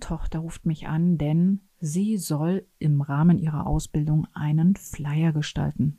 Tochter 0.00 0.40
ruft 0.40 0.66
mich 0.66 0.88
an, 0.88 1.18
denn 1.18 1.60
sie 1.78 2.16
soll 2.16 2.66
im 2.78 3.00
Rahmen 3.00 3.38
ihrer 3.38 3.66
Ausbildung 3.66 4.26
einen 4.34 4.76
Flyer 4.76 5.32
gestalten. 5.32 5.98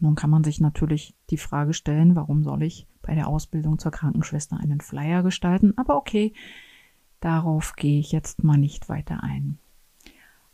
Nun 0.00 0.14
kann 0.14 0.30
man 0.30 0.44
sich 0.44 0.60
natürlich 0.60 1.14
die 1.30 1.38
Frage 1.38 1.74
stellen, 1.74 2.14
warum 2.14 2.42
soll 2.42 2.62
ich 2.62 2.86
bei 3.02 3.14
der 3.14 3.28
Ausbildung 3.28 3.78
zur 3.78 3.90
Krankenschwester 3.90 4.56
einen 4.56 4.80
Flyer 4.80 5.22
gestalten? 5.22 5.72
Aber 5.76 5.96
okay, 5.96 6.32
darauf 7.20 7.74
gehe 7.74 7.98
ich 7.98 8.12
jetzt 8.12 8.44
mal 8.44 8.58
nicht 8.58 8.88
weiter 8.88 9.22
ein. 9.22 9.58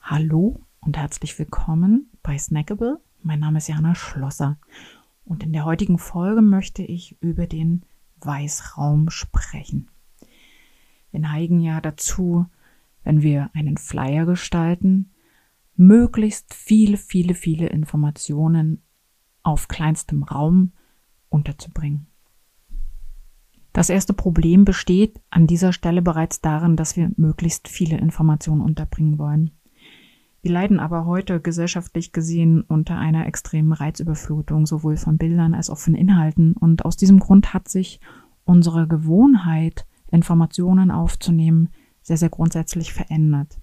Hallo 0.01 0.61
und 0.81 0.97
herzlich 0.97 1.39
willkommen 1.39 2.11
bei 2.23 2.39
Snackable. 2.39 3.01
Mein 3.23 3.41
Name 3.41 3.59
ist 3.59 3.69
Jana 3.69 3.95
Schlosser 3.95 4.59
und 5.25 5.43
in 5.43 5.53
der 5.53 5.65
heutigen 5.65 5.99
Folge 5.99 6.43
möchte 6.43 6.83
ich 6.83 7.17
über 7.21 7.47
den 7.47 7.83
Weißraum 8.21 9.11
sprechen. 9.11 9.91
Wir 11.11 11.21
neigen 11.21 11.61
ja 11.61 11.81
dazu, 11.81 12.47
wenn 13.05 13.23
wir 13.23 13.51
einen 13.55 13.77
Flyer 13.77 14.27
gestalten, 14.27 15.13
möglichst 15.77 16.55
viele, 16.55 16.97
viele, 16.97 17.35
viele 17.35 17.69
Informationen 17.69 18.83
auf 19.43 19.69
kleinstem 19.69 20.23
Raum 20.23 20.73
unterzubringen. 21.29 22.07
Das 23.73 23.91
erste 23.91 24.15
Problem 24.15 24.65
besteht 24.65 25.21
an 25.31 25.47
dieser 25.47 25.73
Stelle 25.73 26.01
bereits 26.01 26.41
darin, 26.41 26.77
dass 26.77 26.97
wir 26.97 27.11
möglichst 27.17 27.69
viele 27.69 27.99
Informationen 27.99 28.61
unterbringen 28.61 29.19
wollen. 29.19 29.51
Wir 30.43 30.53
leiden 30.53 30.79
aber 30.79 31.07
heute 31.07 31.41
gesellschaftlich 31.41 32.13
gesehen 32.13 32.61
unter 32.61 32.99
einer 32.99 33.27
extremen 33.27 33.73
Reizüberflutung, 33.73 34.67
sowohl 34.67 34.97
von 34.97 35.17
Bildern 35.19 35.55
als 35.55 35.71
auch 35.71 35.79
von 35.79 35.95
Inhalten. 35.95 36.53
Und 36.53 36.85
aus 36.85 36.97
diesem 36.97 37.19
Grund 37.19 37.53
hat 37.53 37.67
sich 37.67 37.99
unsere 38.45 38.87
Gewohnheit, 38.87 39.87
Informationen 40.11 40.91
aufzunehmen, 40.91 41.71
sehr, 42.05 42.17
sehr 42.19 42.29
grundsätzlich 42.29 42.93
verändert. 42.93 43.59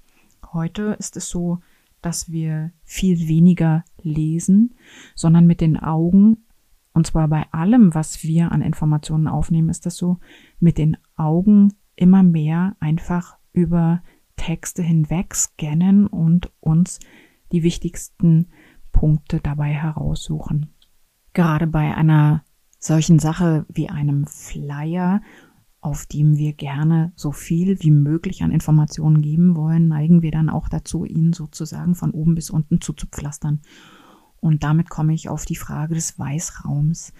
Heute 0.51 0.97
ist 0.99 1.15
es 1.15 1.29
so, 1.29 1.59
dass 2.01 2.31
wir 2.31 2.71
viel 2.83 3.27
weniger 3.27 3.85
lesen, 4.01 4.75
sondern 5.15 5.45
mit 5.47 5.61
den 5.61 5.77
Augen, 5.77 6.45
und 6.93 7.07
zwar 7.07 7.27
bei 7.27 7.45
allem, 7.53 7.93
was 7.93 8.23
wir 8.23 8.51
an 8.51 8.61
Informationen 8.61 9.27
aufnehmen, 9.27 9.69
ist 9.69 9.85
das 9.85 9.95
so, 9.95 10.17
mit 10.59 10.77
den 10.77 10.97
Augen 11.15 11.73
immer 11.95 12.23
mehr 12.23 12.75
einfach 12.79 13.37
über 13.53 14.01
Texte 14.35 14.81
hinweg 14.81 15.35
scannen 15.35 16.07
und 16.07 16.51
uns 16.59 16.99
die 17.51 17.63
wichtigsten 17.63 18.47
Punkte 18.91 19.39
dabei 19.39 19.69
heraussuchen. 19.69 20.73
Gerade 21.33 21.67
bei 21.67 21.95
einer 21.95 22.43
solchen 22.79 23.19
Sache 23.19 23.65
wie 23.69 23.89
einem 23.89 24.25
Flyer 24.25 25.21
auf 25.81 26.05
dem 26.05 26.37
wir 26.37 26.53
gerne 26.53 27.11
so 27.15 27.31
viel 27.31 27.81
wie 27.81 27.91
möglich 27.91 28.43
an 28.43 28.51
Informationen 28.51 29.21
geben 29.21 29.55
wollen, 29.55 29.87
neigen 29.87 30.21
wir 30.21 30.31
dann 30.31 30.49
auch 30.49 30.69
dazu, 30.69 31.05
ihn 31.05 31.33
sozusagen 31.33 31.95
von 31.95 32.11
oben 32.11 32.35
bis 32.35 32.51
unten 32.51 32.81
zuzupflastern. 32.81 33.61
Und 34.39 34.63
damit 34.63 34.89
komme 34.89 35.13
ich 35.13 35.27
auf 35.27 35.45
die 35.45 35.55
Frage 35.55 35.95
des 35.95 36.19
Weißraums. 36.19 37.13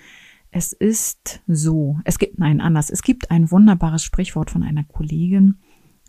Es 0.52 0.74
ist 0.74 1.42
so, 1.48 2.00
es 2.06 2.20
gibt, 2.20 2.38
nein, 2.38 2.62
anders, 2.62 2.92
es 2.92 3.02
gibt 3.02 3.32
ein 3.32 3.50
wunderbares 3.50 4.04
Sprichwort 4.04 4.52
von 4.52 4.64
einer 4.64 4.84
Kollegin, 4.84 5.56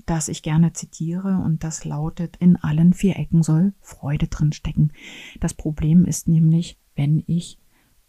das 0.05 0.28
ich 0.28 0.42
gerne 0.42 0.72
zitiere 0.72 1.41
und 1.44 1.64
das 1.64 1.84
lautet, 1.84 2.37
in 2.39 2.56
allen 2.56 2.92
vier 2.92 3.16
Ecken 3.16 3.42
soll 3.42 3.72
Freude 3.81 4.28
drin 4.28 4.53
stecken. 4.53 4.92
Das 5.41 5.55
Problem 5.55 6.05
ist 6.05 6.28
nämlich, 6.28 6.78
wenn 6.97 7.22
ich 7.27 7.59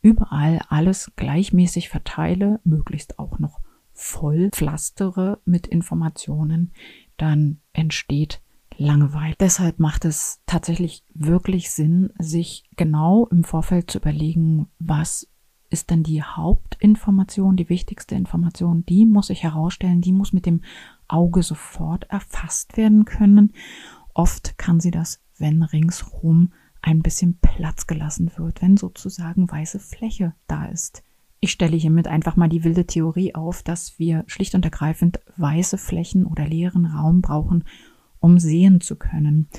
überall 0.01 0.59
alles 0.67 1.11
gleichmäßig 1.15 1.87
verteile, 1.89 2.59
möglichst 2.63 3.19
auch 3.19 3.39
noch 3.39 3.62
voll 3.93 4.49
pflastere 4.51 5.39
mit 5.45 5.67
Informationen, 5.67 6.71
dann 7.17 7.61
entsteht 7.73 8.41
Langeweile. 8.77 9.35
Deshalb 9.39 9.79
macht 9.79 10.05
es 10.05 10.41
tatsächlich 10.45 11.03
wirklich 11.13 11.71
Sinn, 11.71 12.11
sich 12.17 12.63
genau 12.75 13.27
im 13.27 13.43
Vorfeld 13.43 13.91
zu 13.91 13.99
überlegen, 13.99 14.67
was 14.79 15.29
ist 15.69 15.89
denn 15.89 16.03
die 16.03 16.21
Hauptinformation, 16.21 17.55
die 17.55 17.69
wichtigste 17.69 18.15
Information, 18.15 18.85
die 18.85 19.05
muss 19.05 19.29
ich 19.29 19.43
herausstellen, 19.43 20.01
die 20.01 20.11
muss 20.11 20.33
mit 20.33 20.45
dem 20.45 20.61
Auge 21.07 21.43
sofort 21.43 22.05
erfasst 22.09 22.77
werden 22.77 23.05
können. 23.05 23.53
Oft 24.13 24.57
kann 24.57 24.79
sie 24.79 24.91
das, 24.91 25.19
wenn 25.37 25.63
ringsrum 25.63 26.53
ein 26.81 27.01
bisschen 27.01 27.39
Platz 27.39 27.87
gelassen 27.87 28.31
wird, 28.35 28.61
wenn 28.61 28.77
sozusagen 28.77 29.49
weiße 29.49 29.79
Fläche 29.79 30.35
da 30.47 30.65
ist. 30.65 31.03
Ich 31.43 31.51
stelle 31.51 31.75
hiermit 31.75 32.07
einfach 32.07 32.37
mal 32.37 32.47
die 32.47 32.63
wilde 32.63 32.87
Theorie 32.87 33.35
auf, 33.35 33.63
dass 33.63 33.99
wir 33.99 34.23
schlicht 34.27 34.55
und 34.55 34.63
ergreifend 34.63 35.19
weiße 35.35 35.77
Flächen 35.77 36.25
oder 36.25 36.47
leeren 36.47 36.85
Raum 36.85 37.19
brauchen, 37.19 37.65
um 38.21 38.39
sehen 38.39 38.79
zu 38.79 38.95
können. 38.95 39.49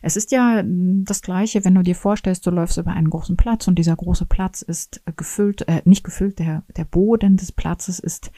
Es 0.00 0.16
ist 0.16 0.32
ja 0.32 0.60
hm, 0.60 1.04
das 1.04 1.20
Gleiche, 1.20 1.62
wenn 1.66 1.74
du 1.74 1.82
dir 1.82 1.96
vorstellst, 1.96 2.46
du 2.46 2.50
läufst 2.50 2.78
über 2.78 2.92
einen 2.92 3.10
großen 3.10 3.36
Platz 3.36 3.68
und 3.68 3.78
dieser 3.78 3.94
große 3.94 4.24
Platz 4.24 4.62
ist 4.62 5.02
gefüllt, 5.16 5.68
äh, 5.68 5.82
nicht 5.84 6.02
gefüllt, 6.02 6.38
der, 6.38 6.62
der 6.78 6.86
Boden 6.86 7.36
des 7.36 7.52
Platzes 7.52 7.98
ist 7.98 8.32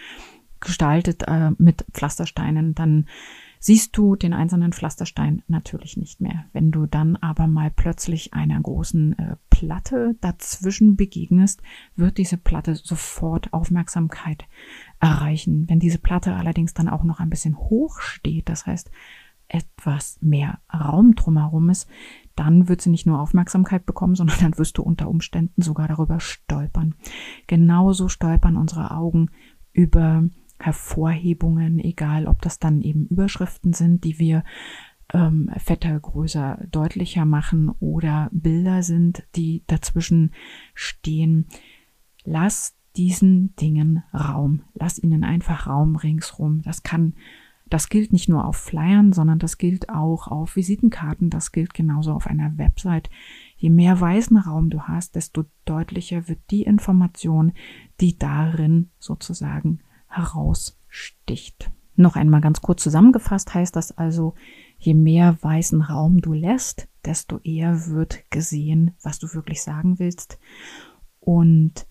gestaltet 0.58 1.22
äh, 1.28 1.52
mit 1.58 1.86
Pflastersteinen, 1.92 2.74
dann 2.74 3.06
siehst 3.58 3.96
du 3.96 4.16
den 4.16 4.32
einzelnen 4.32 4.72
Pflasterstein 4.72 5.42
natürlich 5.48 5.96
nicht 5.96 6.20
mehr. 6.20 6.44
Wenn 6.52 6.70
du 6.70 6.86
dann 6.86 7.16
aber 7.16 7.46
mal 7.46 7.70
plötzlich 7.70 8.34
einer 8.34 8.60
großen 8.60 9.18
äh, 9.18 9.36
Platte 9.50 10.16
dazwischen 10.20 10.96
begegnest, 10.96 11.62
wird 11.94 12.18
diese 12.18 12.36
Platte 12.36 12.74
sofort 12.74 13.52
Aufmerksamkeit 13.52 14.44
erreichen. 15.00 15.68
Wenn 15.68 15.80
diese 15.80 15.98
Platte 15.98 16.34
allerdings 16.34 16.74
dann 16.74 16.88
auch 16.88 17.04
noch 17.04 17.20
ein 17.20 17.30
bisschen 17.30 17.58
hoch 17.58 18.00
steht, 18.00 18.48
das 18.48 18.66
heißt 18.66 18.90
etwas 19.48 20.18
mehr 20.20 20.58
Raum 20.72 21.14
drumherum 21.14 21.70
ist, 21.70 21.88
dann 22.34 22.68
wird 22.68 22.82
sie 22.82 22.90
nicht 22.90 23.06
nur 23.06 23.20
Aufmerksamkeit 23.20 23.86
bekommen, 23.86 24.14
sondern 24.14 24.38
dann 24.40 24.58
wirst 24.58 24.78
du 24.78 24.82
unter 24.82 25.08
Umständen 25.08 25.62
sogar 25.62 25.88
darüber 25.88 26.20
stolpern. 26.20 26.94
Genauso 27.46 28.08
stolpern 28.08 28.56
unsere 28.56 28.90
Augen 28.90 29.30
über 29.72 30.24
Hervorhebungen, 30.58 31.78
egal 31.78 32.26
ob 32.26 32.42
das 32.42 32.58
dann 32.58 32.82
eben 32.82 33.06
Überschriften 33.06 33.72
sind, 33.72 34.04
die 34.04 34.18
wir 34.18 34.44
ähm, 35.12 35.50
fetter, 35.58 35.98
größer, 35.98 36.58
deutlicher 36.70 37.24
machen 37.24 37.70
oder 37.80 38.28
Bilder 38.32 38.82
sind, 38.82 39.24
die 39.36 39.62
dazwischen 39.66 40.32
stehen. 40.74 41.46
Lass 42.24 42.76
diesen 42.96 43.54
Dingen 43.56 44.02
Raum. 44.12 44.62
Lass 44.74 44.98
ihnen 44.98 45.22
einfach 45.22 45.66
Raum 45.66 45.96
ringsrum. 45.96 46.62
Das 46.62 46.82
kann, 46.82 47.14
das 47.68 47.88
gilt 47.88 48.12
nicht 48.12 48.28
nur 48.28 48.46
auf 48.46 48.56
Flyern, 48.56 49.12
sondern 49.12 49.38
das 49.38 49.58
gilt 49.58 49.90
auch 49.90 50.28
auf 50.28 50.56
Visitenkarten. 50.56 51.30
Das 51.30 51.52
gilt 51.52 51.74
genauso 51.74 52.12
auf 52.12 52.26
einer 52.26 52.56
Website. 52.58 53.10
Je 53.56 53.70
mehr 53.70 54.00
weißen 54.00 54.36
Raum 54.38 54.70
du 54.70 54.82
hast, 54.82 55.14
desto 55.14 55.44
deutlicher 55.66 56.28
wird 56.28 56.40
die 56.50 56.62
Information, 56.62 57.52
die 58.00 58.18
darin 58.18 58.90
sozusagen 58.98 59.80
heraussticht. 60.16 61.70
Noch 61.94 62.16
einmal 62.16 62.40
ganz 62.40 62.60
kurz 62.60 62.82
zusammengefasst 62.82 63.54
heißt 63.54 63.74
das 63.74 63.96
also, 63.96 64.34
je 64.78 64.94
mehr 64.94 65.36
weißen 65.40 65.80
Raum 65.80 66.20
du 66.20 66.32
lässt, 66.32 66.88
desto 67.04 67.38
eher 67.38 67.86
wird 67.86 68.30
gesehen, 68.30 68.94
was 69.02 69.18
du 69.18 69.32
wirklich 69.32 69.62
sagen 69.62 69.98
willst. 69.98 70.38
Und 71.20 71.86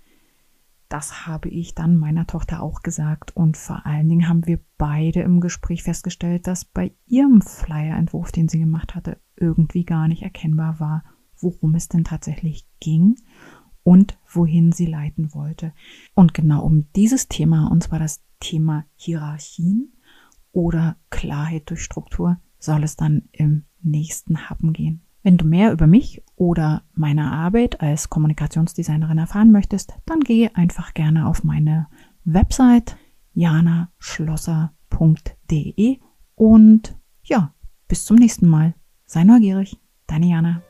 das 0.90 1.26
habe 1.26 1.50
ich 1.50 1.74
dann 1.74 1.98
meiner 1.98 2.28
Tochter 2.28 2.62
auch 2.62 2.84
gesagt. 2.84 3.36
Und 3.36 3.58
vor 3.58 3.86
allen 3.86 4.08
Dingen 4.08 4.30
haben 4.30 4.46
wir 4.46 4.60
beide 4.78 5.22
im 5.22 5.42
Gespräch 5.42 5.84
festgestellt, 5.84 6.46
dass 6.46 6.66
bei 6.66 6.94
ihrem 7.08 7.42
Flyer-Entwurf, 7.42 8.32
den 8.32 8.48
sie 8.48 8.60
gemacht 8.60 8.94
hatte, 8.94 9.20
irgendwie 9.36 9.84
gar 9.84 10.08
nicht 10.08 10.22
erkennbar 10.22 10.80
war, 10.80 11.04
worum 11.38 11.76
es 11.76 11.90
denn 11.90 12.04
tatsächlich 12.04 12.68
ging 12.80 13.16
und 13.86 14.18
wohin 14.28 14.72
sie 14.72 14.88
leiten 14.88 15.36
wollte. 15.36 15.72
Und 16.16 16.34
genau 16.34 16.66
um 16.66 16.88
dieses 16.96 17.28
Thema, 17.28 17.68
und 17.68 17.84
zwar 17.84 18.00
das 18.00 18.24
Thema 18.40 18.86
Hierarchien 18.96 19.94
oder 20.52 20.96
Klarheit 21.12 21.70
durch 21.70 21.84
Struktur, 21.84 22.40
soll 22.58 22.84
es 22.84 22.96
dann 22.98 23.30
im 23.32 23.66
nächsten 23.82 24.50
Happen 24.50 24.74
gehen. 24.74 25.04
Wenn 25.22 25.38
du 25.38 25.46
mehr 25.46 25.72
über 25.72 25.86
mich 25.86 26.24
oder 26.36 26.82
meine 26.94 27.32
Arbeit 27.32 27.82
als 27.82 28.10
Kommunikationsdesignerin 28.10 29.20
erfahren 29.20 29.52
möchtest, 29.52 29.94
dann 30.08 30.22
gehe 30.22 30.56
einfach 30.56 30.96
gerne 30.96 31.28
auf 31.28 31.44
meine 31.44 31.86
Website 32.24 32.98
janaschlosser.de 33.34 36.00
und 36.34 36.98
ja, 37.24 37.54
bis 37.88 38.06
zum 38.06 38.18
nächsten 38.18 38.48
Mal. 38.48 38.74
Sei 39.06 39.24
neugierig, 39.24 39.78
deine 40.08 40.26
Jana. 40.26 40.64